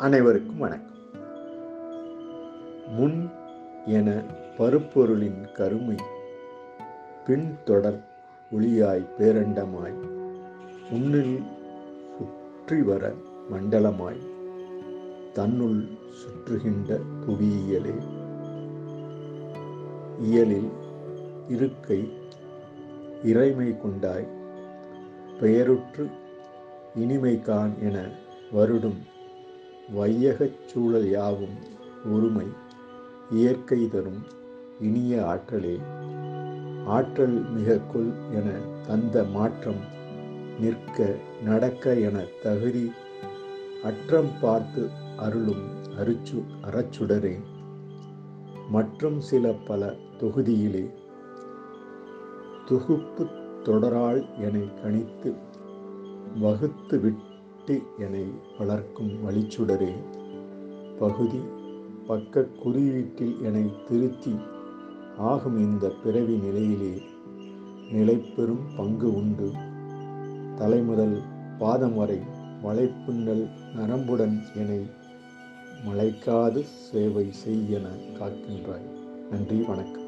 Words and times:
அனைவருக்கும் 0.00 0.58
வணக்கம். 0.58 0.90
முன் 2.88 3.28
என 3.86 4.08
பருப்பொருளின் 4.58 5.52
கருமை 5.52 5.96
பின்தொடர் 7.26 8.00
ஒளியாய் 8.50 9.10
பேரண்டமாய் 9.18 9.96
உன்னில் 10.90 11.36
சுற்றி 12.16 12.82
வர 12.82 13.12
மண்டலமாய் 13.50 14.20
தன்னுள் 15.32 15.80
சுற்றுகின்ற 16.22 16.90
புவியியலே 17.26 17.96
இயலில் 20.20 20.70
இருக்கை 21.48 22.00
இறைமை 23.22 23.78
கொண்டாய் 23.78 24.28
பெயருற்று 25.40 26.04
இனிமைக்கான் 26.94 27.78
என 27.80 27.96
வருடும் 28.52 29.00
வையகச் 29.92 30.68
சூழல் 30.68 31.08
யாவும் 31.08 31.56
ஒருமை 32.12 32.46
இயற்கை 33.30 33.88
தரும் 33.88 34.22
இனிய 34.80 35.26
ஆற்றலே. 35.26 35.78
ஆற்றல் 36.86 37.50
மிக 37.50 37.78
கொல் 37.78 38.12
என 38.32 38.50
தந்த 38.86 39.24
மாற்றம் 39.24 39.80
நிற்க 40.60 41.16
நடக்க 41.44 41.94
என 41.94 42.24
தகுதி 42.42 42.92
அற்றம் 43.84 44.30
பார்த்து 44.40 44.90
அருளும் 45.16 45.82
அருச்சு 45.98 46.44
அறச்சுடரே. 46.62 47.40
மற்றும் 48.70 49.20
சில 49.20 49.52
பல 49.52 49.94
தொகுதியிலே 50.18 50.90
தொகுப்பு 52.66 53.24
தொடரால் 53.62 54.38
என 54.38 54.58
கணித்து 54.58 55.34
வகுத்து 56.40 57.00
விட்டு 57.00 57.33
என 57.66 58.30
வளர்க்கும் 58.58 59.28
வழிச்சுடரே. 59.28 59.92
பகுதி 60.98 61.38
பக்க 62.06 62.44
குறியீட்டில் 62.44 63.42
என்னை 63.42 63.70
திருத்தி 63.88 64.34
ஆகும் 65.18 65.58
இந்த 65.58 65.92
பிறவி 66.04 66.36
நிலையிலே 66.36 67.02
நிலைப்பெறும் 67.92 68.76
பங்கு 68.76 69.14
உண்டு. 69.14 69.50
தலைமுதல் 70.56 71.22
பாதம் 71.58 71.94
வரை 71.94 72.20
வளைப்புண்ணல் 72.62 73.48
நரம்புடன் 73.76 74.42
என்னை 74.56 74.86
மலைக்காது 75.86 76.62
சேவை 76.62 77.30
செய்யென 77.46 77.68
என 77.68 77.88
காக்கின்றாய். 78.18 78.90
நன்றி 79.30 79.62
வணக்கம். 79.62 80.03